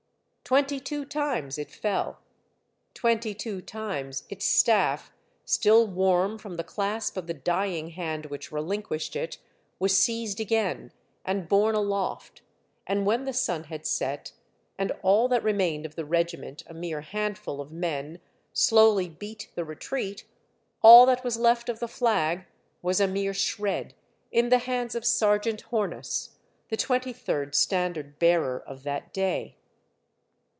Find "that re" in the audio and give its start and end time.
15.29-15.53